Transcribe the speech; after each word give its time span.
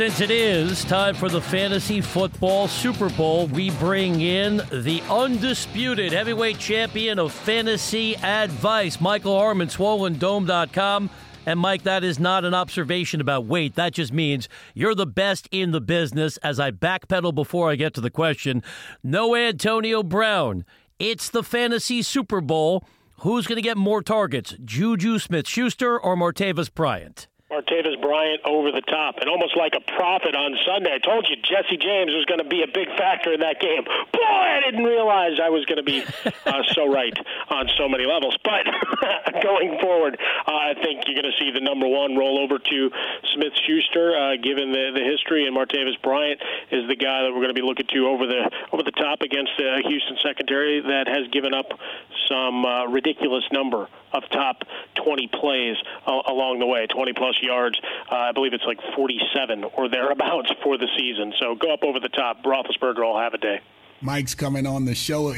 Since 0.00 0.22
it 0.22 0.30
is 0.30 0.82
time 0.84 1.14
for 1.14 1.28
the 1.28 1.42
Fantasy 1.42 2.00
Football 2.00 2.68
Super 2.68 3.10
Bowl, 3.10 3.48
we 3.48 3.68
bring 3.72 4.22
in 4.22 4.62
the 4.72 5.02
undisputed 5.10 6.10
heavyweight 6.10 6.58
champion 6.58 7.18
of 7.18 7.34
fantasy 7.34 8.16
advice, 8.16 8.98
Michael 8.98 9.38
Harmon, 9.38 9.68
SwollenDome.com. 9.68 11.10
And 11.44 11.60
Mike, 11.60 11.82
that 11.82 12.02
is 12.02 12.18
not 12.18 12.46
an 12.46 12.54
observation 12.54 13.20
about 13.20 13.44
weight. 13.44 13.74
That 13.74 13.92
just 13.92 14.10
means 14.10 14.48
you're 14.72 14.94
the 14.94 15.04
best 15.04 15.50
in 15.50 15.72
the 15.72 15.82
business. 15.82 16.38
As 16.38 16.58
I 16.58 16.70
backpedal 16.70 17.34
before 17.34 17.70
I 17.70 17.76
get 17.76 17.92
to 17.92 18.00
the 18.00 18.08
question, 18.08 18.62
no 19.02 19.36
Antonio 19.36 20.02
Brown. 20.02 20.64
It's 20.98 21.28
the 21.28 21.42
Fantasy 21.42 22.00
Super 22.00 22.40
Bowl. 22.40 22.86
Who's 23.18 23.46
going 23.46 23.56
to 23.56 23.62
get 23.62 23.76
more 23.76 24.02
targets, 24.02 24.54
Juju 24.64 25.18
Smith 25.18 25.46
Schuster 25.46 26.00
or 26.00 26.16
Martavis 26.16 26.72
Bryant? 26.72 27.26
Martavis 27.50 28.00
Bryant 28.00 28.40
over 28.44 28.70
the 28.70 28.80
top, 28.82 29.18
and 29.18 29.28
almost 29.28 29.56
like 29.56 29.74
a 29.74 29.82
prophet 29.98 30.36
on 30.36 30.54
Sunday. 30.64 30.94
I 30.94 30.98
told 30.98 31.26
you 31.28 31.34
Jesse 31.42 31.76
James 31.76 32.14
was 32.14 32.24
going 32.26 32.38
to 32.38 32.46
be 32.46 32.62
a 32.62 32.70
big 32.70 32.86
factor 32.94 33.34
in 33.34 33.40
that 33.40 33.58
game. 33.58 33.82
Boy, 33.82 34.22
I 34.22 34.62
didn't 34.64 34.84
realize 34.84 35.40
I 35.42 35.50
was 35.50 35.66
going 35.66 35.82
to 35.82 35.82
be 35.82 36.06
uh, 36.46 36.62
so 36.74 36.86
right 36.86 37.16
on 37.50 37.68
so 37.76 37.88
many 37.88 38.06
levels. 38.06 38.38
But 38.46 38.70
going 39.42 39.78
forward, 39.82 40.14
uh, 40.46 40.54
I 40.54 40.74
think 40.78 41.02
you're 41.10 41.18
going 41.18 41.26
to 41.26 41.38
see 41.42 41.50
the 41.50 41.60
number 41.60 41.88
one 41.88 42.16
roll 42.16 42.38
over 42.38 42.58
to 42.58 42.90
Smith 43.34 43.54
Schuster, 43.66 44.14
uh, 44.14 44.36
given 44.38 44.70
the, 44.70 44.94
the 44.94 45.02
history, 45.02 45.46
and 45.46 45.56
Martavis 45.56 46.00
Bryant 46.02 46.40
is 46.70 46.86
the 46.86 46.96
guy 46.96 47.26
that 47.26 47.34
we're 47.34 47.42
going 47.42 47.54
to 47.54 47.58
be 47.58 47.66
looking 47.66 47.86
to 47.90 48.06
over 48.06 48.30
the 48.30 48.46
over 48.70 48.84
the 48.86 48.94
top 48.94 49.22
against 49.22 49.50
the 49.58 49.82
Houston 49.82 50.16
secondary 50.22 50.80
that 50.86 51.08
has 51.10 51.26
given 51.34 51.52
up 51.52 51.74
some 52.30 52.64
uh, 52.64 52.86
ridiculous 52.86 53.44
number 53.50 53.88
of 54.12 54.22
top 54.30 54.62
20 54.96 55.28
plays 55.28 55.76
uh, 56.06 56.22
along 56.26 56.58
the 56.58 56.66
way, 56.66 56.86
20 56.86 57.12
plus 57.12 57.36
yards. 57.42 57.80
Uh, 58.10 58.16
I 58.16 58.32
believe 58.32 58.52
it's 58.52 58.64
like 58.64 58.78
47 58.94 59.64
or 59.64 59.88
thereabouts 59.88 60.52
for 60.62 60.78
the 60.78 60.88
season. 60.98 61.32
So 61.38 61.54
go 61.54 61.72
up 61.72 61.82
over 61.82 62.00
the 62.00 62.08
top. 62.08 62.42
Roethlisberger 62.42 63.02
will 63.02 63.18
have 63.18 63.34
a 63.34 63.38
day. 63.38 63.60
Mike's 64.02 64.34
coming 64.34 64.66
on 64.66 64.86
the 64.86 64.94
show, 64.94 65.30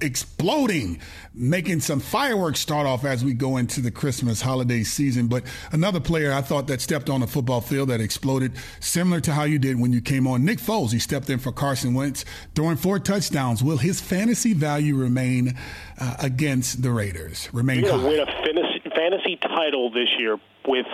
exploding, 0.00 1.00
making 1.34 1.80
some 1.80 2.00
fireworks 2.00 2.60
start 2.60 2.86
off 2.86 3.04
as 3.04 3.24
we 3.24 3.34
go 3.34 3.56
into 3.56 3.80
the 3.80 3.90
Christmas 3.90 4.40
holiday 4.40 4.82
season. 4.82 5.28
But 5.28 5.44
another 5.72 6.00
player 6.00 6.32
I 6.32 6.42
thought 6.42 6.66
that 6.68 6.80
stepped 6.80 7.10
on 7.10 7.20
the 7.20 7.26
football 7.26 7.60
field 7.60 7.88
that 7.88 8.00
exploded, 8.00 8.52
similar 8.80 9.20
to 9.22 9.32
how 9.32 9.44
you 9.44 9.58
did 9.58 9.80
when 9.80 9.92
you 9.92 10.00
came 10.00 10.26
on, 10.26 10.44
Nick 10.44 10.58
Foles. 10.58 10.92
He 10.92 10.98
stepped 10.98 11.30
in 11.30 11.38
for 11.38 11.52
Carson 11.52 11.94
Wentz, 11.94 12.24
throwing 12.54 12.76
four 12.76 12.98
touchdowns. 12.98 13.62
Will 13.62 13.78
his 13.78 14.00
fantasy 14.00 14.52
value 14.52 14.96
remain 14.96 15.56
uh, 16.00 16.16
against 16.20 16.82
the 16.82 16.90
Raiders? 16.90 17.48
Remain 17.52 17.80
You're 17.80 17.92
high? 17.92 18.02
going 18.02 18.16
to 18.16 18.22
win 18.24 18.28
a 18.28 18.44
fantasy, 18.44 18.82
fantasy 18.94 19.36
title 19.36 19.90
this 19.90 20.08
year 20.18 20.38
with 20.66 20.86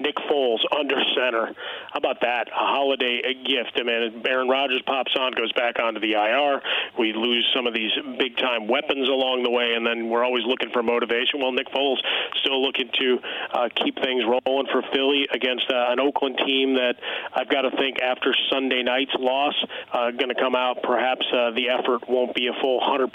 Nick 0.00 0.16
Foles 0.30 0.60
under 0.76 0.96
center. 1.14 1.52
How 1.92 1.98
about 1.98 2.20
that? 2.22 2.48
A 2.48 2.54
holiday 2.54 3.20
a 3.24 3.34
gift. 3.34 3.76
I 3.76 3.82
mean, 3.82 4.22
Aaron 4.26 4.48
Rodgers 4.48 4.82
pops 4.86 5.14
on, 5.18 5.32
goes 5.32 5.52
back 5.52 5.78
onto 5.78 6.00
the 6.00 6.14
IR. 6.14 6.62
We 6.98 7.12
lose 7.12 7.46
some 7.54 7.66
of 7.66 7.74
these 7.74 7.92
big 8.18 8.36
time 8.36 8.66
weapons 8.66 9.08
along 9.08 9.42
the 9.42 9.50
way, 9.50 9.74
and 9.76 9.86
then 9.86 10.08
we're 10.08 10.24
always 10.24 10.44
looking 10.44 10.70
for 10.72 10.82
motivation. 10.82 11.40
Well, 11.40 11.52
Nick 11.52 11.68
Foles 11.68 12.00
still 12.40 12.62
looking 12.62 12.88
to 12.98 13.18
uh, 13.52 13.68
keep 13.76 13.96
things 14.02 14.24
rolling 14.24 14.66
for 14.72 14.82
Philly 14.92 15.28
against 15.32 15.70
uh, 15.70 15.92
an 15.92 16.00
Oakland 16.00 16.40
team 16.44 16.74
that 16.74 16.96
I've 17.34 17.48
got 17.48 17.62
to 17.62 17.70
think 17.76 18.00
after 18.00 18.34
Sunday 18.50 18.82
night's 18.82 19.14
loss, 19.18 19.54
uh, 19.92 20.10
going 20.12 20.32
to 20.32 20.40
come 20.40 20.54
out. 20.54 20.82
Perhaps 20.82 21.26
uh, 21.32 21.50
the 21.52 21.68
effort 21.68 22.08
won't 22.08 22.34
be 22.34 22.48
a 22.48 22.56
full 22.60 22.80
100% 22.80 23.12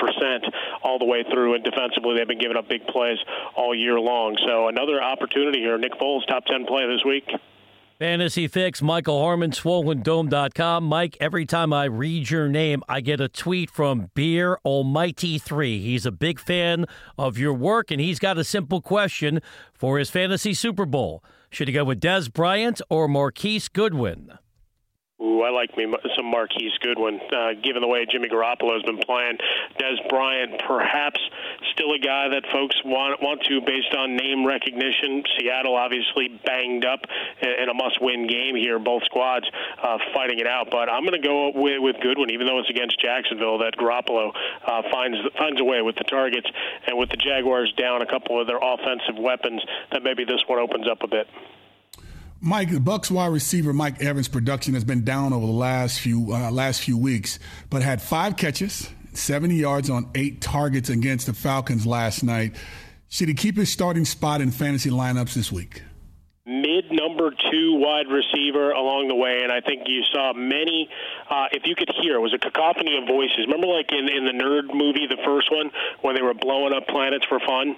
all 0.83 0.99
the 0.99 1.05
way 1.05 1.23
through, 1.31 1.55
and 1.55 1.63
defensively 1.63 2.15
they've 2.17 2.27
been 2.27 2.39
giving 2.39 2.57
up 2.57 2.69
big 2.69 2.85
plays 2.87 3.17
all 3.55 3.73
year 3.73 3.99
long. 3.99 4.37
So 4.45 4.67
another 4.67 5.01
opportunity 5.01 5.59
here. 5.59 5.77
Nick 5.77 5.93
Foles, 5.93 6.25
top 6.27 6.45
10 6.45 6.65
play 6.75 6.85
this 6.87 7.05
week. 7.05 7.23
Fantasy 7.99 8.49
Fix, 8.49 8.81
Michael 8.81 9.21
Harmon, 9.21 9.51
SwollenDome.com. 9.51 10.83
Mike, 10.83 11.15
every 11.21 11.45
time 11.45 11.71
I 11.71 11.85
read 11.85 12.29
your 12.29 12.49
name, 12.49 12.83
I 12.89 12.99
get 12.99 13.21
a 13.21 13.29
tweet 13.29 13.71
from 13.71 14.11
Beer 14.13 14.59
Almighty 14.65 15.37
3. 15.37 15.79
He's 15.79 16.05
a 16.05 16.11
big 16.11 16.37
fan 16.37 16.85
of 17.17 17.37
your 17.37 17.53
work, 17.53 17.91
and 17.91 18.01
he's 18.01 18.19
got 18.19 18.37
a 18.37 18.43
simple 18.43 18.81
question 18.81 19.39
for 19.73 19.97
his 19.97 20.09
Fantasy 20.09 20.53
Super 20.53 20.85
Bowl. 20.85 21.23
Should 21.49 21.69
he 21.69 21.73
go 21.73 21.85
with 21.85 22.01
Dez 22.01 22.31
Bryant 22.31 22.81
or 22.89 23.07
Marquise 23.07 23.69
Goodwin? 23.69 24.33
Ooh, 25.21 25.43
I 25.43 25.49
like 25.49 25.77
me 25.77 25.87
some 26.17 26.25
Marquise 26.25 26.75
Goodwin. 26.81 27.21
Uh, 27.31 27.53
given 27.63 27.81
the 27.81 27.87
way 27.87 28.05
Jimmy 28.05 28.27
Garoppolo 28.27 28.73
has 28.73 28.83
been 28.83 28.97
playing, 28.97 29.37
Dez 29.79 29.95
Bryant 30.09 30.61
perhaps 30.67 31.19
still 31.71 31.93
a 31.93 31.99
guy 31.99 32.27
that 32.35 32.43
folks 32.51 32.75
want 32.83 33.23
want 33.23 33.41
to 33.43 33.61
based 33.61 33.95
on 33.95 34.17
name 34.17 34.45
recognition. 34.45 35.23
Seattle 35.39 35.75
obviously 35.75 36.27
banged 36.43 36.83
up 36.83 36.99
in 37.41 37.69
a 37.69 37.73
must-win 37.73 38.27
game 38.27 38.57
here. 38.57 38.77
Both 38.77 39.05
squads 39.05 39.45
uh, 39.81 39.97
fighting 40.13 40.39
it 40.39 40.47
out, 40.47 40.67
but 40.69 40.91
I'm 40.91 41.05
going 41.05 41.21
to 41.21 41.25
go 41.25 41.51
with, 41.55 41.79
with 41.79 41.95
Goodwin, 42.03 42.31
even 42.31 42.45
though 42.45 42.59
it's 42.59 42.69
against 42.69 42.99
Jacksonville. 42.99 43.59
That 43.59 43.79
Garoppolo 43.79 44.35
uh, 44.67 44.81
finds 44.91 45.17
finds 45.37 45.61
a 45.61 45.63
way 45.63 45.81
with 45.81 45.95
the 45.95 46.03
targets 46.03 46.47
and 46.87 46.97
with 46.97 47.09
the 47.09 47.17
Jaguars 47.17 47.71
down 47.77 48.01
a 48.01 48.05
couple 48.05 48.39
of 48.39 48.47
their 48.47 48.59
offensive 48.59 49.15
weapons. 49.17 49.63
That 49.93 50.03
maybe 50.03 50.25
this 50.25 50.43
one 50.47 50.59
opens 50.59 50.89
up 50.91 51.03
a 51.03 51.07
bit. 51.07 51.27
Mike, 52.41 52.69
the 52.69 52.79
Bucks 52.79 53.09
wide 53.09 53.31
receiver 53.31 53.73
Mike 53.73 54.01
Evans' 54.01 54.27
production 54.27 54.73
has 54.73 54.83
been 54.83 55.03
down 55.03 55.33
over 55.33 55.45
the 55.45 55.51
last 55.51 55.99
few 55.99 56.33
uh, 56.33 56.51
last 56.51 56.81
few 56.81 56.97
weeks, 56.97 57.39
but 57.69 57.81
had 57.81 58.01
five 58.01 58.37
catches, 58.37 58.89
70 59.13 59.55
yards 59.55 59.89
on 59.89 60.09
eight 60.15 60.41
targets 60.41 60.89
against 60.89 61.27
the 61.27 61.33
Falcons 61.33 61.85
last 61.85 62.23
night. 62.23 62.55
Should 63.09 63.29
he 63.29 63.33
keep 63.33 63.55
his 63.55 63.71
starting 63.71 64.05
spot 64.05 64.41
in 64.41 64.51
fantasy 64.51 64.89
lineups 64.89 65.33
this 65.33 65.51
week? 65.51 65.81
mid 66.45 66.91
number 66.91 67.31
two 67.51 67.75
wide 67.81 68.07
receiver 68.07 68.71
along 68.71 69.07
the 69.07 69.15
way, 69.15 69.41
and 69.41 69.51
I 69.51 69.61
think 69.61 69.83
you 69.87 70.03
saw 70.13 70.33
many. 70.33 70.89
Uh, 71.29 71.47
if 71.51 71.63
you 71.65 71.75
could 71.75 71.89
hear, 72.01 72.15
it 72.15 72.21
was 72.21 72.33
a 72.33 72.37
cacophony 72.37 72.97
of 72.97 73.07
voices. 73.07 73.45
Remember, 73.47 73.67
like 73.67 73.91
in 73.91 74.09
in 74.09 74.25
the 74.25 74.33
Nerd 74.33 74.73
movie, 74.73 75.07
the 75.09 75.21
first 75.25 75.51
one, 75.51 75.71
when 76.01 76.15
they 76.15 76.21
were 76.21 76.33
blowing 76.33 76.73
up 76.73 76.87
planets 76.87 77.25
for 77.25 77.39
fun. 77.39 77.75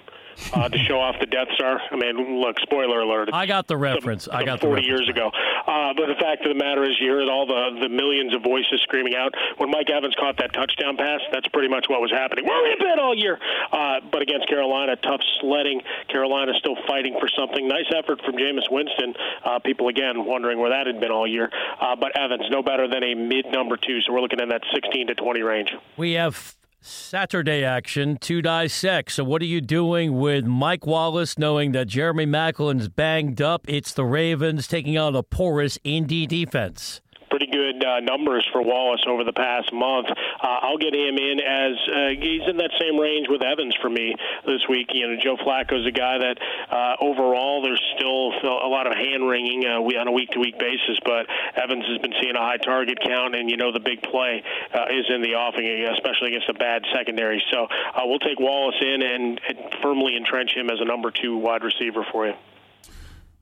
Uh, 0.52 0.68
to 0.68 0.78
show 0.78 0.98
off 0.98 1.16
the 1.20 1.26
Death 1.26 1.48
Star. 1.54 1.80
I 1.90 1.96
mean, 1.96 2.40
look, 2.40 2.58
spoiler 2.60 3.00
alert. 3.00 3.30
I 3.32 3.44
got 3.46 3.66
the 3.66 3.76
reference. 3.76 4.24
Some, 4.24 4.36
I 4.36 4.44
got 4.44 4.60
some 4.60 4.70
40 4.70 4.82
the 4.82 4.86
years 4.88 5.08
ago. 5.08 5.30
Uh, 5.66 5.92
but 5.94 6.06
the 6.06 6.16
fact 6.18 6.46
of 6.46 6.48
the 6.48 6.58
matter 6.58 6.84
is, 6.84 6.96
you 7.00 7.10
heard 7.10 7.28
all 7.28 7.46
the, 7.46 7.80
the 7.82 7.88
millions 7.88 8.34
of 8.34 8.42
voices 8.42 8.80
screaming 8.82 9.14
out. 9.14 9.34
When 9.58 9.70
Mike 9.70 9.90
Evans 9.90 10.14
caught 10.18 10.38
that 10.38 10.52
touchdown 10.54 10.96
pass, 10.96 11.20
that's 11.32 11.46
pretty 11.48 11.68
much 11.68 11.86
what 11.88 12.00
was 12.00 12.10
happening. 12.10 12.46
Where 12.46 12.62
we 12.62 12.76
been 12.78 12.98
all 12.98 13.14
year? 13.14 13.38
Uh, 13.70 14.00
but 14.10 14.22
against 14.22 14.48
Carolina, 14.48 14.96
tough 14.96 15.20
sledding. 15.40 15.82
Carolina 16.08 16.52
still 16.58 16.76
fighting 16.86 17.16
for 17.20 17.28
something. 17.28 17.68
Nice 17.68 17.92
effort 17.94 18.20
from 18.24 18.36
Jameis 18.36 18.70
Winston. 18.70 19.14
Uh, 19.44 19.58
people, 19.58 19.88
again, 19.88 20.24
wondering 20.24 20.58
where 20.58 20.70
that 20.70 20.86
had 20.86 21.00
been 21.00 21.10
all 21.12 21.26
year. 21.26 21.50
Uh, 21.80 21.96
but 21.96 22.16
Evans, 22.18 22.44
no 22.50 22.62
better 22.62 22.88
than 22.88 23.02
a 23.02 23.14
mid 23.14 23.46
number 23.52 23.76
two. 23.76 24.00
So 24.00 24.12
we're 24.12 24.20
looking 24.20 24.40
in 24.40 24.48
that 24.48 24.62
16 24.72 25.08
to 25.08 25.14
20 25.14 25.42
range. 25.42 25.74
We 25.96 26.12
have 26.12 26.54
Saturday 26.80 27.64
action 27.64 28.16
to 28.18 28.40
dissect. 28.40 29.12
So, 29.12 29.24
what 29.24 29.42
are 29.42 29.46
you 29.46 29.60
doing 29.60 30.18
with 30.18 30.44
Mike 30.44 30.86
Wallace, 30.86 31.38
knowing 31.38 31.72
that 31.72 31.88
Jeremy 31.88 32.26
Maclin's 32.26 32.88
banged 32.88 33.42
up? 33.42 33.64
It's 33.68 33.92
the 33.92 34.04
Ravens 34.04 34.68
taking 34.68 34.96
on 34.96 35.16
a 35.16 35.22
porous 35.22 35.78
Indy 35.84 36.26
defense 36.26 37.00
pretty 37.38 37.52
good 37.52 37.84
uh, 37.84 38.00
numbers 38.00 38.46
for 38.50 38.62
Wallace 38.62 39.04
over 39.06 39.22
the 39.22 39.32
past 39.32 39.72
month. 39.72 40.08
Uh, 40.10 40.58
I'll 40.66 40.78
get 40.78 40.92
him 40.92 41.14
in 41.14 41.38
as 41.38 41.74
uh, 41.86 42.08
he's 42.18 42.42
in 42.50 42.56
that 42.56 42.72
same 42.80 42.98
range 42.98 43.28
with 43.28 43.42
Evans 43.42 43.76
for 43.80 43.88
me 43.88 44.14
this 44.44 44.66
week. 44.68 44.88
You 44.92 45.06
know, 45.06 45.16
Joe 45.22 45.36
Flacco's 45.36 45.86
a 45.86 45.92
guy 45.92 46.18
that 46.18 46.36
uh, 46.70 46.96
overall 47.00 47.62
there's 47.62 47.82
still 47.94 48.34
a 48.42 48.66
lot 48.66 48.88
of 48.88 48.94
hand 48.94 49.28
wringing 49.28 49.64
uh, 49.64 49.78
on 49.78 50.08
a 50.08 50.12
week 50.12 50.30
to 50.30 50.40
week 50.40 50.58
basis, 50.58 50.98
but 51.04 51.26
Evans 51.54 51.84
has 51.86 51.98
been 51.98 52.14
seeing 52.20 52.34
a 52.34 52.42
high 52.42 52.58
target 52.58 52.98
count, 53.06 53.36
and 53.36 53.48
you 53.48 53.56
know 53.56 53.70
the 53.70 53.80
big 53.80 54.02
play 54.02 54.42
uh, 54.74 54.90
is 54.90 55.06
in 55.08 55.22
the 55.22 55.38
offing, 55.38 55.66
especially 55.94 56.34
against 56.34 56.48
a 56.48 56.54
bad 56.54 56.82
secondary. 56.92 57.42
So 57.52 57.66
uh, 57.70 58.02
we'll 58.04 58.18
take 58.18 58.40
Wallace 58.40 58.80
in 58.80 59.02
and, 59.02 59.40
and 59.48 59.58
firmly 59.82 60.16
entrench 60.16 60.56
him 60.56 60.70
as 60.70 60.80
a 60.80 60.84
number 60.84 61.12
two 61.12 61.36
wide 61.36 61.62
receiver 61.62 62.04
for 62.10 62.26
you. 62.26 62.34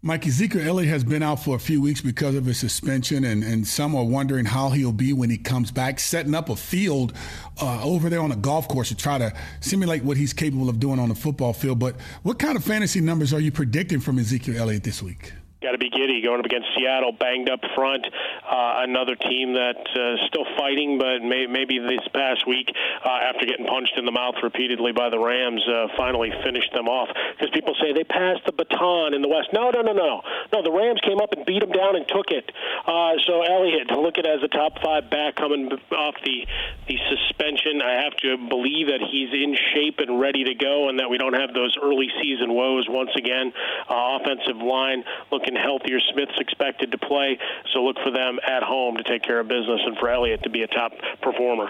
Mike 0.03 0.27
Ezekiel 0.27 0.69
Elliott 0.69 0.91
has 0.91 1.05
been 1.05 1.23
out 1.23 1.43
for 1.43 1.57
a 1.57 1.59
few 1.59 1.81
weeks 1.81 2.03
because 2.03 2.35
of 2.35 2.45
his 2.45 2.59
suspension, 2.59 3.25
and, 3.25 3.43
and 3.43 3.67
some 3.67 3.97
are 3.97 4.05
wondering 4.05 4.45
how 4.45 4.71
he'll 4.71 4.93
be 4.93 5.13
when 5.13 5.31
he 5.31 5.39
comes 5.39 5.71
back, 5.71 5.99
setting 5.99 6.35
up 6.35 6.51
a 6.51 6.55
field 6.55 7.15
uh, 7.61 7.83
over 7.83 8.11
there 8.11 8.21
on 8.21 8.31
a 8.31 8.37
golf 8.37 8.69
course 8.69 8.89
to 8.89 8.95
try 8.95 9.17
to 9.17 9.33
simulate 9.61 10.05
what 10.05 10.19
he's 10.19 10.35
capable 10.35 10.69
of 10.69 10.79
doing 10.79 10.99
on 10.99 11.09
the 11.09 11.15
football 11.15 11.55
field. 11.55 11.79
But 11.79 11.97
what 12.23 12.39
kind 12.39 12.57
of 12.57 12.65
fantasy 12.65 13.01
numbers 13.01 13.33
are 13.33 13.41
you 13.41 13.51
predicting 13.51 14.01
from 14.01 14.19
Ezekiel 14.19 14.59
Elliott 14.59 14.85
this 14.85 15.03
week? 15.03 15.33
got 15.67 15.73
to 15.73 15.79
be 15.79 15.91
giddy 15.91 16.23
going 16.23 16.39
up 16.39 16.47
against 16.47 16.69
Seattle, 16.77 17.11
banged 17.11 17.51
up 17.51 17.61
front. 17.75 18.07
Uh, 18.47 18.87
another 18.87 19.17
team 19.17 19.55
that 19.55 19.77
uh, 19.77 20.27
still 20.29 20.47
fighting, 20.57 20.99
but 20.99 21.23
may, 21.23 21.47
maybe 21.47 21.79
this 21.79 22.07
past 22.15 22.47
week, 22.47 22.71
uh, 23.05 23.09
after 23.09 23.47
getting 23.47 23.67
punched 23.67 23.95
in 23.97 24.05
the 24.05 24.13
mouth 24.13 24.35
repeatedly 24.43 24.93
by 24.93 25.11
the 25.11 25.19
Rams, 25.19 25.63
uh, 25.69 25.89
finally 25.97 26.31
finished 26.45 26.73
them 26.73 26.89
off. 26.89 27.09
Because 27.35 27.51
people 27.53 27.75
say 27.81 27.93
they 27.93 28.05
passed 28.05 28.47
the 28.47 28.53
baton 28.53 29.15
in 29.15 29.23
the 29.23 29.29
West. 29.29 29.49
No, 29.53 29.71
no, 29.71 29.83
no, 29.83 29.93
no, 29.93 30.23
no. 30.53 30.63
The 30.63 30.71
Rams 30.71 31.01
came 31.03 31.19
up 31.19 31.33
and 31.33 31.45
beat 31.45 31.61
them 31.61 31.73
down 31.73 31.97
and 31.97 32.07
took 32.09 32.31
it. 32.31 32.51
Uh, 32.87 33.19
so 33.27 33.43
Elliott, 33.43 33.91
look 33.91 34.19
at 34.19 34.27
as 34.27 34.43
a 34.43 34.49
top 34.49 34.79
five 34.83 35.11
back 35.11 35.37
coming 35.37 35.71
off 35.93 36.15
the 36.25 36.47
the 36.89 36.97
suspension. 37.11 37.83
I 37.83 38.03
have 38.03 38.15
to 38.23 38.37
believe 38.49 38.89
that 38.89 39.03
he's 39.03 39.33
in 39.33 39.57
shape 39.75 39.99
and 39.99 40.21
ready 40.21 40.45
to 40.45 40.55
go, 40.55 40.89
and 40.89 40.99
that 41.01 41.11
we 41.11 41.19
don't 41.19 41.35
have 41.35 41.53
those 41.53 41.77
early 41.83 42.09
season 42.23 42.55
woes 42.55 42.87
once 42.89 43.11
again. 43.17 43.53
Uh, 43.89 44.19
offensive 44.21 44.57
line 44.57 45.05
looking 45.31 45.57
healthier. 45.57 45.99
Smith's 46.13 46.39
expected 46.39 46.93
to 46.93 46.99
play, 46.99 47.39
so 47.73 47.83
look 47.83 47.97
for 48.05 48.11
them 48.37 48.45
at 48.47 48.63
home 48.63 48.97
to 48.97 49.03
take 49.03 49.23
care 49.23 49.41
of 49.41 49.49
business, 49.49 49.81
and 49.85 49.97
for 49.99 50.09
Elliott 50.09 50.43
to 50.43 50.51
be 50.51 50.63
a 50.63 50.67
top 50.69 50.93
performer. 51.23 51.69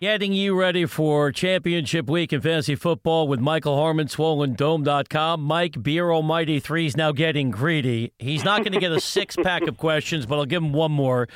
Getting 0.00 0.32
you 0.32 0.58
ready 0.58 0.86
for 0.86 1.32
championship 1.32 2.10
week 2.10 2.32
in 2.32 2.40
fantasy 2.40 2.74
football 2.74 3.26
with 3.26 3.40
Michael 3.40 3.76
Harmon, 3.76 4.06
SwollenDome.com. 4.06 5.40
Mike, 5.40 5.82
Beer 5.82 6.10
Almighty 6.12 6.60
3 6.60 6.86
is 6.86 6.96
now 6.96 7.12
getting 7.12 7.50
greedy. 7.50 8.12
He's 8.18 8.44
not 8.44 8.58
going 8.58 8.72
to 8.72 8.80
get 8.80 8.92
a 8.92 9.00
six 9.00 9.36
pack 9.36 9.62
of 9.62 9.78
questions, 9.78 10.26
but 10.26 10.36
I'll 10.36 10.44
give 10.44 10.62
him 10.62 10.72
one 10.72 10.92
more. 10.92 11.28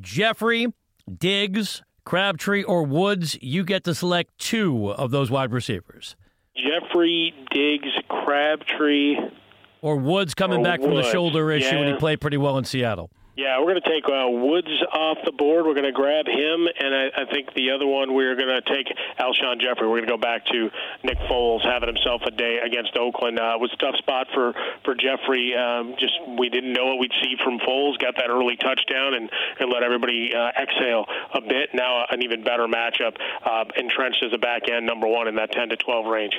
Jeffery, 0.00 0.68
Diggs, 1.18 1.82
Crabtree, 2.04 2.62
or 2.62 2.84
Woods, 2.84 3.36
you 3.42 3.64
get 3.64 3.84
to 3.84 3.94
select 3.94 4.38
two 4.38 4.92
of 4.92 5.10
those 5.10 5.30
wide 5.30 5.52
receivers. 5.52 6.16
Jeffery, 6.56 7.34
Diggs, 7.50 7.90
Crabtree. 8.08 9.16
Or 9.82 9.96
Woods 9.96 10.34
coming 10.34 10.62
back 10.62 10.80
Woods. 10.80 10.88
from 10.88 10.96
the 10.96 11.10
shoulder 11.10 11.50
issue, 11.50 11.74
yeah. 11.74 11.80
and 11.82 11.88
he 11.88 11.94
played 11.96 12.20
pretty 12.20 12.38
well 12.38 12.56
in 12.56 12.64
Seattle. 12.64 13.10
Yeah, 13.36 13.58
we're 13.58 13.74
going 13.74 13.82
to 13.82 13.90
take 13.90 14.06
uh, 14.06 14.30
Woods 14.30 14.70
off 14.94 15.18
the 15.24 15.32
board. 15.32 15.66
We're 15.66 15.74
going 15.74 15.90
to 15.90 15.92
grab 15.92 16.26
him, 16.26 16.68
and 16.70 16.94
I, 16.94 17.22
I 17.22 17.24
think 17.26 17.52
the 17.54 17.72
other 17.72 17.84
one 17.84 18.14
we're 18.14 18.36
going 18.36 18.46
to 18.46 18.62
take 18.62 18.86
Alshon 19.18 19.60
Jeffery. 19.60 19.88
We're 19.88 20.06
going 20.06 20.06
to 20.06 20.14
go 20.14 20.22
back 20.22 20.46
to 20.46 20.70
Nick 21.02 21.18
Foles 21.26 21.66
having 21.66 21.88
himself 21.88 22.22
a 22.26 22.30
day 22.30 22.58
against 22.64 22.96
Oakland. 22.96 23.40
Uh, 23.40 23.58
it 23.58 23.60
was 23.60 23.72
a 23.74 23.76
tough 23.78 23.96
spot 23.98 24.28
for 24.32 24.54
for 24.84 24.94
Jeffery. 24.94 25.50
Um, 25.56 25.96
just 25.98 26.14
we 26.38 26.48
didn't 26.48 26.74
know 26.74 26.86
what 26.86 26.98
we'd 27.00 27.14
see 27.22 27.34
from 27.42 27.58
Foles. 27.58 27.98
Got 27.98 28.14
that 28.22 28.30
early 28.30 28.56
touchdown 28.56 29.14
and 29.14 29.28
and 29.58 29.66
let 29.68 29.82
everybody 29.82 30.30
uh, 30.32 30.54
exhale 30.54 31.06
a 31.34 31.40
bit. 31.40 31.74
Now 31.74 32.06
an 32.08 32.22
even 32.22 32.44
better 32.44 32.68
matchup, 32.68 33.18
uh, 33.44 33.64
entrenched 33.76 34.22
as 34.24 34.32
a 34.32 34.38
back 34.38 34.70
end 34.70 34.86
number 34.86 35.08
one 35.08 35.26
in 35.26 35.34
that 35.36 35.50
10 35.50 35.70
to 35.70 35.76
12 35.76 36.06
range. 36.06 36.34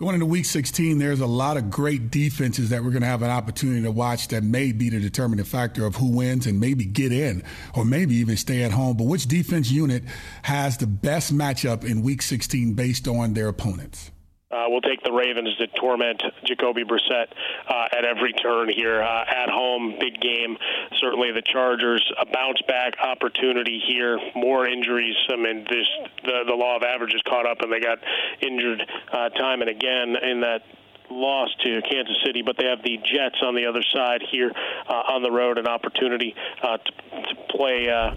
Going 0.00 0.14
into 0.14 0.24
week 0.24 0.46
16, 0.46 0.96
there's 0.96 1.20
a 1.20 1.26
lot 1.26 1.58
of 1.58 1.68
great 1.68 2.10
defenses 2.10 2.70
that 2.70 2.82
we're 2.82 2.88
going 2.88 3.02
to 3.02 3.06
have 3.06 3.20
an 3.20 3.28
opportunity 3.28 3.82
to 3.82 3.90
watch 3.90 4.28
that 4.28 4.42
may 4.42 4.72
be 4.72 4.88
the 4.88 4.98
determining 4.98 5.44
factor 5.44 5.84
of 5.84 5.96
who 5.96 6.10
wins 6.10 6.46
and 6.46 6.58
maybe 6.58 6.86
get 6.86 7.12
in 7.12 7.42
or 7.74 7.84
maybe 7.84 8.14
even 8.14 8.38
stay 8.38 8.62
at 8.62 8.72
home. 8.72 8.96
But 8.96 9.04
which 9.04 9.26
defense 9.26 9.70
unit 9.70 10.04
has 10.40 10.78
the 10.78 10.86
best 10.86 11.36
matchup 11.36 11.84
in 11.84 12.00
week 12.00 12.22
16 12.22 12.72
based 12.72 13.08
on 13.08 13.34
their 13.34 13.48
opponents? 13.48 14.10
Uh, 14.50 14.64
we'll 14.66 14.80
take 14.80 15.02
the 15.04 15.12
Ravens 15.12 15.56
to 15.58 15.66
torment 15.68 16.20
Jacoby 16.44 16.82
Brissett 16.84 17.26
uh, 17.68 17.86
at 17.96 18.04
every 18.04 18.32
turn 18.32 18.68
here. 18.68 19.00
Uh, 19.00 19.24
at 19.28 19.48
home, 19.48 19.94
big 20.00 20.20
game. 20.20 20.56
Certainly 20.98 21.32
the 21.32 21.42
Chargers, 21.42 22.04
a 22.20 22.26
bounce 22.26 22.60
back 22.66 22.94
opportunity 23.00 23.80
here. 23.86 24.18
More 24.34 24.66
injuries. 24.66 25.14
I 25.28 25.36
mean, 25.36 25.66
this 25.70 25.86
the, 26.24 26.44
the 26.48 26.54
law 26.54 26.76
of 26.76 26.82
averages 26.82 27.22
caught 27.28 27.46
up, 27.46 27.58
and 27.60 27.72
they 27.72 27.78
got 27.78 27.98
injured 28.40 28.82
uh, 29.12 29.28
time 29.30 29.60
and 29.60 29.70
again 29.70 30.16
in 30.16 30.40
that 30.40 30.62
loss 31.10 31.48
to 31.64 31.80
Kansas 31.82 32.16
City, 32.24 32.42
but 32.42 32.56
they 32.56 32.66
have 32.66 32.82
the 32.82 32.96
Jets 32.98 33.36
on 33.42 33.54
the 33.54 33.66
other 33.66 33.82
side 33.92 34.22
here 34.30 34.52
uh, 34.88 34.92
on 34.92 35.22
the 35.22 35.30
road, 35.30 35.58
an 35.58 35.66
opportunity 35.66 36.34
uh, 36.62 36.78
to, 36.78 36.92
to 37.28 37.34
play. 37.50 37.88
Uh, 37.88 38.14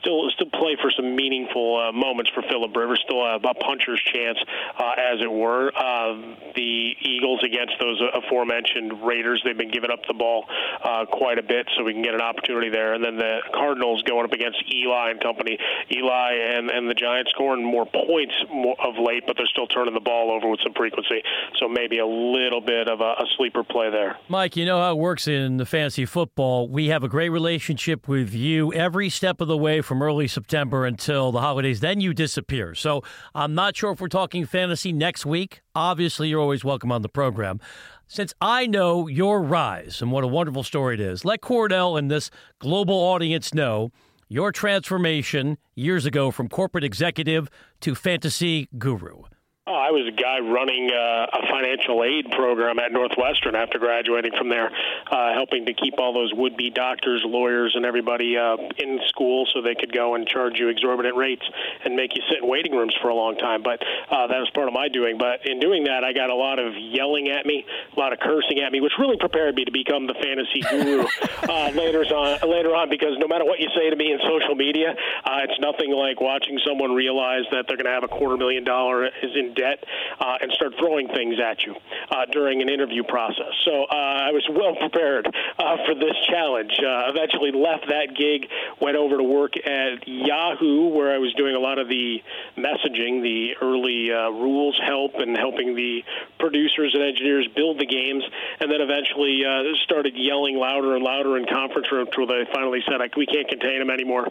still 0.00 0.28
still 0.30 0.50
play 0.50 0.76
for 0.80 0.90
some 0.90 1.14
meaningful 1.14 1.78
uh, 1.78 1.92
moments 1.92 2.30
for 2.34 2.42
Philip 2.42 2.74
Rivers. 2.74 3.00
Still 3.04 3.22
a, 3.22 3.36
a 3.36 3.54
puncher's 3.54 4.00
chance, 4.00 4.38
uh, 4.78 4.92
as 4.98 5.20
it 5.20 5.30
were. 5.30 5.72
Uh, 5.76 6.36
the 6.54 6.96
Eagles 7.00 7.42
against 7.44 7.74
those 7.80 8.00
aforementioned 8.14 9.02
Raiders, 9.02 9.42
they've 9.44 9.56
been 9.56 9.70
giving 9.70 9.90
up 9.90 10.00
the 10.06 10.14
ball 10.14 10.44
uh, 10.82 11.04
quite 11.06 11.38
a 11.38 11.42
bit, 11.42 11.68
so 11.76 11.84
we 11.84 11.92
can 11.92 12.02
get 12.02 12.14
an 12.14 12.20
opportunity 12.20 12.70
there. 12.70 12.94
And 12.94 13.04
then 13.04 13.16
the 13.16 13.40
Cardinals 13.54 14.02
going 14.02 14.24
up 14.24 14.32
against 14.32 14.62
Eli 14.72 15.10
and 15.10 15.20
company. 15.20 15.58
Eli 15.92 16.32
and, 16.32 16.70
and 16.70 16.88
the 16.88 16.94
Giants 16.94 17.30
scoring 17.30 17.64
more 17.64 17.86
points 17.86 18.34
of 18.82 18.94
late, 18.98 19.24
but 19.26 19.36
they're 19.36 19.46
still 19.46 19.66
turning 19.66 19.94
the 19.94 20.00
ball 20.00 20.30
over 20.32 20.48
with 20.48 20.60
some 20.62 20.74
frequency. 20.74 21.22
So 21.58 21.68
maybe 21.68 21.98
a 21.98 22.06
little 22.06 22.60
bit 22.60 22.88
of 22.88 23.00
a, 23.00 23.12
a 23.20 23.26
sleeper 23.36 23.64
play 23.64 23.90
there. 23.90 24.18
Mike, 24.28 24.56
you 24.56 24.64
know 24.64 24.78
how 24.80 24.92
it 24.92 24.98
works 24.98 25.28
in 25.28 25.56
the 25.56 25.66
fantasy 25.66 26.04
football. 26.04 26.68
We 26.68 26.88
have 26.88 27.04
a 27.04 27.08
great 27.08 27.30
relationship 27.30 28.08
with 28.08 28.34
you 28.34 28.72
every 28.72 29.08
step 29.08 29.40
of 29.40 29.48
the 29.48 29.56
way 29.56 29.80
from 29.90 30.02
early 30.02 30.28
September 30.28 30.86
until 30.86 31.32
the 31.32 31.40
holidays. 31.40 31.80
Then 31.80 32.00
you 32.00 32.14
disappear. 32.14 32.76
So 32.76 33.02
I'm 33.34 33.56
not 33.56 33.74
sure 33.74 33.90
if 33.90 34.00
we're 34.00 34.06
talking 34.06 34.46
fantasy 34.46 34.92
next 34.92 35.26
week. 35.26 35.62
Obviously, 35.74 36.28
you're 36.28 36.40
always 36.40 36.62
welcome 36.62 36.92
on 36.92 37.02
the 37.02 37.08
program. 37.08 37.58
Since 38.06 38.32
I 38.40 38.68
know 38.68 39.08
your 39.08 39.42
rise 39.42 40.00
and 40.00 40.12
what 40.12 40.22
a 40.22 40.28
wonderful 40.28 40.62
story 40.62 40.94
it 40.94 41.00
is, 41.00 41.24
let 41.24 41.40
Kordell 41.40 41.98
and 41.98 42.08
this 42.08 42.30
global 42.60 42.94
audience 42.94 43.52
know 43.52 43.90
your 44.28 44.52
transformation 44.52 45.58
years 45.74 46.06
ago 46.06 46.30
from 46.30 46.48
corporate 46.48 46.84
executive 46.84 47.50
to 47.80 47.96
fantasy 47.96 48.68
guru. 48.78 49.24
Oh, 49.66 49.76
I 49.76 49.92
was 49.92 50.08
a 50.08 50.16
guy 50.16 50.40
running 50.40 50.88
uh, 50.88 51.28
a 51.36 51.42
financial 51.52 52.02
aid 52.02 52.32
program 52.32 52.78
at 52.80 52.96
Northwestern 52.96 53.54
after 53.54 53.78
graduating 53.78 54.32
from 54.32 54.48
there, 54.48 54.72
uh, 55.12 55.34
helping 55.36 55.66
to 55.66 55.74
keep 55.74 56.00
all 56.00 56.14
those 56.14 56.32
would-be 56.32 56.70
doctors, 56.70 57.20
lawyers, 57.26 57.76
and 57.76 57.84
everybody 57.84 58.38
uh, 58.38 58.56
in 58.78 58.98
school 59.08 59.44
so 59.52 59.60
they 59.60 59.74
could 59.74 59.92
go 59.92 60.14
and 60.16 60.26
charge 60.26 60.56
you 60.58 60.68
exorbitant 60.72 61.14
rates 61.14 61.44
and 61.84 61.94
make 61.94 62.16
you 62.16 62.22
sit 62.32 62.42
in 62.42 62.48
waiting 62.48 62.72
rooms 62.72 62.96
for 63.02 63.10
a 63.10 63.14
long 63.14 63.36
time. 63.36 63.62
But 63.62 63.84
uh, 64.10 64.32
that 64.32 64.40
was 64.40 64.48
part 64.54 64.66
of 64.66 64.72
my 64.72 64.88
doing. 64.88 65.18
But 65.18 65.44
in 65.44 65.60
doing 65.60 65.84
that, 65.84 66.04
I 66.04 66.14
got 66.14 66.30
a 66.30 66.34
lot 66.34 66.58
of 66.58 66.72
yelling 66.80 67.28
at 67.28 67.44
me, 67.44 67.62
a 67.94 68.00
lot 68.00 68.14
of 68.14 68.18
cursing 68.18 68.64
at 68.64 68.72
me, 68.72 68.80
which 68.80 68.96
really 68.98 69.18
prepared 69.20 69.54
me 69.56 69.66
to 69.66 69.72
become 69.72 70.08
the 70.08 70.16
fantasy 70.16 70.64
guru 70.72 71.04
uh, 71.52 71.68
later 71.76 72.00
on. 72.16 72.40
Later 72.48 72.74
on, 72.74 72.88
because 72.88 73.12
no 73.20 73.28
matter 73.28 73.44
what 73.44 73.60
you 73.60 73.68
say 73.76 73.90
to 73.90 73.96
me 73.96 74.10
in 74.10 74.18
social 74.24 74.56
media, 74.56 74.96
uh, 75.22 75.44
it's 75.44 75.60
nothing 75.60 75.92
like 75.92 76.18
watching 76.18 76.58
someone 76.66 76.96
realize 76.96 77.44
that 77.52 77.68
they're 77.68 77.76
going 77.76 77.86
to 77.86 77.92
have 77.92 78.04
a 78.04 78.08
quarter 78.08 78.38
million 78.38 78.64
dollar 78.64 79.04
is 79.04 79.36
debt 79.54 79.84
uh, 80.20 80.36
and 80.40 80.52
start 80.52 80.72
throwing 80.78 81.08
things 81.08 81.36
at 81.40 81.62
you 81.64 81.74
uh, 82.10 82.26
during 82.32 82.62
an 82.62 82.68
interview 82.68 83.02
process. 83.02 83.52
So 83.64 83.84
uh, 83.84 83.94
I 83.94 84.30
was 84.30 84.46
well 84.50 84.74
prepared 84.76 85.26
uh, 85.26 85.76
for 85.86 85.94
this 85.94 86.16
challenge. 86.28 86.72
Uh, 86.78 87.10
eventually 87.10 87.52
left 87.52 87.88
that 87.88 88.14
gig, 88.16 88.48
went 88.80 88.96
over 88.96 89.16
to 89.16 89.22
work 89.22 89.56
at 89.56 90.06
Yahoo, 90.06 90.88
where 90.88 91.14
I 91.14 91.18
was 91.18 91.32
doing 91.34 91.54
a 91.54 91.58
lot 91.58 91.78
of 91.78 91.88
the 91.88 92.22
messaging, 92.56 93.22
the 93.22 93.56
early 93.60 94.10
rules 94.10 94.78
help, 94.84 95.16
and 95.16 95.36
helping 95.36 95.74
the 95.74 96.02
producers 96.38 96.92
and 96.94 97.02
engineers 97.02 97.48
build 97.54 97.78
the 97.78 97.86
games, 97.86 98.24
and 98.60 98.70
then 98.70 98.80
eventually 98.80 99.42
started 99.84 100.14
yelling 100.16 100.56
louder 100.56 100.94
and 100.94 101.04
louder 101.04 101.36
in 101.36 101.46
conference 101.46 101.86
rooms 101.92 102.08
until 102.12 102.26
they 102.26 102.44
finally 102.52 102.80
said, 102.88 103.00
"We 103.16 103.26
can't 103.26 103.48
contain 103.48 103.78
them 103.78 103.90
anymore." 103.90 104.28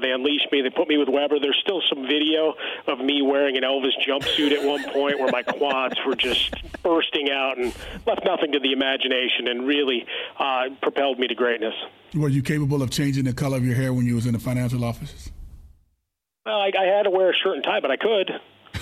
they 0.00 0.10
unleashed 0.10 0.50
me. 0.50 0.60
They 0.60 0.70
put 0.70 0.88
me 0.88 0.98
with 0.98 1.08
Weber. 1.08 1.38
There's 1.38 1.58
still 1.62 1.80
some 1.88 2.02
video 2.06 2.54
of 2.86 2.98
me 2.98 3.22
wearing 3.22 3.56
an 3.56 3.62
Elvis 3.62 3.94
jumpsuit 4.06 4.52
at 4.54 4.64
one 4.64 4.82
point 4.84 5.18
where 5.18 5.30
my 5.30 5.42
quads 5.42 5.96
were 6.06 6.16
just 6.16 6.54
bursting 6.82 7.30
out 7.30 7.58
and 7.58 7.74
left 8.06 8.24
nothing 8.24 8.52
to 8.52 8.60
the 8.60 8.72
imagination 8.72 9.48
and 9.48 9.66
really 9.66 10.06
uh, 10.38 10.64
propelled 10.82 11.18
me 11.18 11.26
to 11.28 11.34
greatness. 11.34 11.74
Were 12.14 12.28
you 12.28 12.42
capable 12.42 12.82
of 12.82 12.90
changing 12.90 13.24
the 13.24 13.32
color 13.32 13.56
of 13.56 13.64
your 13.64 13.74
hair 13.74 13.92
when 13.92 14.06
you 14.06 14.14
was 14.14 14.26
in 14.26 14.32
the 14.32 14.38
financial 14.38 14.84
offices? 14.84 15.30
Well, 16.46 16.56
I, 16.56 16.70
I 16.78 16.84
had 16.96 17.04
to 17.04 17.10
wear 17.10 17.30
a 17.30 17.34
shirt 17.34 17.54
and 17.56 17.64
tie, 17.64 17.80
but 17.80 17.90
I 17.90 17.96
could. 17.96 18.30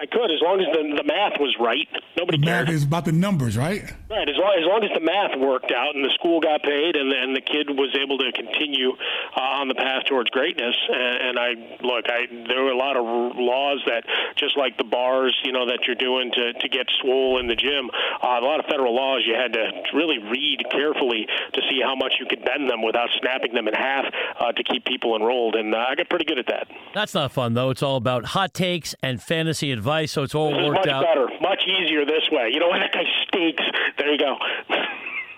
I 0.00 0.06
could, 0.06 0.30
as 0.30 0.40
long 0.42 0.60
as 0.60 0.66
the, 0.72 0.96
the 1.02 1.04
math 1.04 1.40
was 1.40 1.56
right. 1.58 1.88
Nobody 2.16 2.38
the 2.38 2.44
cared. 2.46 2.66
math 2.66 2.74
is 2.74 2.84
about 2.84 3.04
the 3.04 3.12
numbers, 3.12 3.56
right? 3.56 3.82
Right. 4.08 4.28
As 4.28 4.36
long, 4.40 4.56
as 4.56 4.64
long 4.64 4.80
as 4.84 4.90
the 4.96 5.04
math 5.04 5.36
worked 5.38 5.70
out 5.70 5.94
and 5.94 6.02
the 6.02 6.08
school 6.14 6.40
got 6.40 6.62
paid 6.62 6.96
and, 6.96 7.12
and 7.12 7.36
the 7.36 7.42
kid 7.44 7.68
was 7.68 7.92
able 7.92 8.16
to 8.18 8.32
continue 8.32 8.96
uh, 9.36 9.60
on 9.60 9.68
the 9.68 9.74
path 9.74 10.06
towards 10.08 10.30
greatness. 10.30 10.74
And, 10.88 11.28
and 11.28 11.38
I 11.38 11.50
look, 11.84 12.08
I 12.08 12.24
there 12.48 12.64
were 12.64 12.72
a 12.72 12.76
lot 12.76 12.96
of 12.96 13.04
laws 13.36 13.84
that, 13.86 14.04
just 14.36 14.56
like 14.56 14.78
the 14.78 14.84
bars, 14.84 15.36
you 15.44 15.52
know, 15.52 15.66
that 15.66 15.84
you're 15.86 16.00
doing 16.00 16.32
to 16.32 16.52
to 16.54 16.68
get 16.68 16.86
swole 17.00 17.38
in 17.38 17.48
the 17.48 17.56
gym. 17.56 17.90
Uh, 18.22 18.40
a 18.40 18.44
lot 18.44 18.60
of 18.60 18.66
federal 18.66 18.94
laws 18.96 19.24
you 19.26 19.34
had 19.34 19.52
to 19.52 19.64
really 19.92 20.18
read 20.18 20.64
carefully 20.70 21.26
to 21.52 21.60
see 21.68 21.80
how 21.84 21.94
much 21.94 22.14
you 22.18 22.24
could 22.24 22.44
bend 22.44 22.68
them 22.70 22.80
without 22.82 23.08
snapping 23.20 23.52
them 23.52 23.68
in 23.68 23.74
half 23.74 24.06
uh, 24.40 24.52
to 24.52 24.62
keep 24.64 24.86
people 24.86 25.16
enrolled. 25.16 25.54
And 25.54 25.74
uh, 25.74 25.84
I 25.88 25.94
got 25.94 26.08
pretty 26.08 26.24
good 26.24 26.38
at 26.38 26.46
that. 26.46 26.66
That's 26.94 27.12
not 27.12 27.32
fun 27.32 27.52
though. 27.52 27.68
It's 27.68 27.82
all 27.82 27.96
about 27.96 28.24
hot 28.24 28.54
takes 28.54 28.94
and 29.02 29.22
fantasy 29.22 29.70
advice 29.70 30.12
so 30.12 30.22
it's 30.22 30.34
all 30.34 30.50
this 30.50 30.64
worked 30.64 30.86
much 30.86 30.88
out. 30.88 31.04
better, 31.04 31.28
much 31.42 31.62
easier 31.68 32.06
this 32.06 32.24
way. 32.32 32.48
You 32.52 32.60
know 32.60 32.68
what? 32.68 32.80
That 32.80 32.92
guy 32.92 33.04
stinks. 33.28 33.64
There 33.98 34.10
you 34.12 34.18
go. 34.18 34.36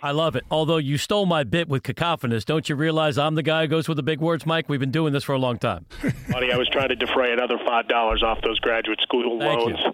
I 0.03 0.13
love 0.13 0.35
it. 0.35 0.45
Although 0.51 0.79
you 0.79 0.97
stole 0.97 1.27
my 1.27 1.45
bit 1.45 1.69
with 1.69 1.83
cacophonous, 1.83 2.47
don't 2.47 2.67
you 2.69 2.75
realize 2.75 3.19
I'm 3.19 3.35
the 3.35 3.43
guy 3.43 3.63
who 3.63 3.69
goes 3.69 3.87
with 3.87 3.97
the 3.97 4.03
big 4.03 4.19
words, 4.21 4.47
Mike? 4.47 4.67
We've 4.69 4.81
been 4.81 4.91
doing 4.91 5.13
this 5.13 5.25
for 5.25 5.35
a 5.35 5.39
long 5.39 5.59
time. 5.59 5.85
Buddy, 6.31 6.53
I 6.53 6.57
was 6.57 6.69
trying 6.71 6.89
to 6.89 6.97
defray 6.97 7.33
another 7.33 7.59
five 7.67 7.87
dollars 7.87 8.23
off 8.23 8.41
those 8.43 8.59
graduate 8.61 9.01
school 9.03 9.39
Thank 9.39 9.61
loans. 9.61 9.79
You. 9.85 9.93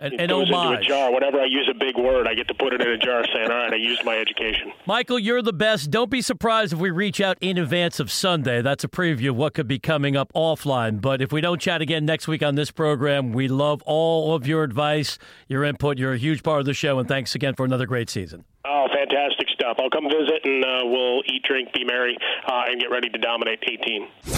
An, 0.00 0.12
it 0.12 0.20
an 0.20 0.28
goes 0.28 0.50
homage. 0.50 0.80
into 0.80 0.94
a 0.94 0.96
jar. 0.96 1.12
Whenever 1.12 1.40
I 1.40 1.46
use 1.46 1.68
a 1.70 1.74
big 1.74 1.96
word, 1.96 2.28
I 2.28 2.34
get 2.34 2.46
to 2.48 2.54
put 2.54 2.72
it 2.72 2.80
in 2.80 2.88
a 2.88 2.98
jar, 2.98 3.24
saying, 3.34 3.50
"All 3.50 3.56
right, 3.56 3.72
I 3.72 3.76
used 3.76 4.04
my 4.04 4.16
education." 4.16 4.72
Michael, 4.86 5.18
you're 5.18 5.42
the 5.42 5.52
best. 5.52 5.90
Don't 5.90 6.10
be 6.10 6.22
surprised 6.22 6.72
if 6.72 6.78
we 6.78 6.90
reach 6.90 7.20
out 7.20 7.36
in 7.40 7.58
advance 7.58 7.98
of 7.98 8.10
Sunday. 8.10 8.62
That's 8.62 8.84
a 8.84 8.88
preview 8.88 9.30
of 9.30 9.36
what 9.36 9.54
could 9.54 9.66
be 9.66 9.78
coming 9.78 10.16
up 10.16 10.32
offline. 10.34 11.00
But 11.00 11.20
if 11.20 11.32
we 11.32 11.40
don't 11.40 11.60
chat 11.60 11.82
again 11.82 12.04
next 12.04 12.28
week 12.28 12.42
on 12.42 12.54
this 12.54 12.70
program, 12.70 13.32
we 13.32 13.48
love 13.48 13.82
all 13.86 14.34
of 14.34 14.46
your 14.46 14.62
advice, 14.62 15.18
your 15.48 15.64
input. 15.64 15.98
You're 15.98 16.12
a 16.12 16.18
huge 16.18 16.42
part 16.42 16.60
of 16.60 16.66
the 16.66 16.74
show, 16.74 16.98
and 16.98 17.08
thanks 17.08 17.34
again 17.34 17.54
for 17.54 17.64
another 17.64 17.86
great 17.86 18.08
season. 18.08 18.44
Oh, 18.64 18.86
fantastic 18.92 19.48
stuff! 19.50 19.78
I'll 19.80 19.90
come 19.90 20.04
visit, 20.04 20.44
and 20.44 20.64
uh, 20.64 20.80
we'll 20.84 21.22
eat, 21.26 21.42
drink, 21.42 21.72
be 21.72 21.84
merry, 21.84 22.16
uh, 22.46 22.62
and 22.68 22.80
get 22.80 22.90
ready 22.90 23.08
to 23.08 23.18
dominate 23.18 23.58
18. 23.62 24.37